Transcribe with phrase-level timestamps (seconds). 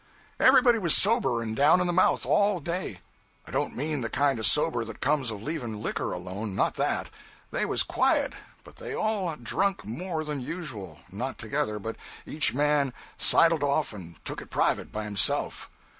[0.39, 3.01] 'Everybody was sober and down in the mouth all day.
[3.45, 7.11] I don't mean the kind of sober that comes of leaving liquor alone not that.
[7.51, 8.33] They was quiet,
[8.63, 14.15] but they all drunk more than usual not together but each man sidled off and
[14.25, 15.69] took it private, by himself.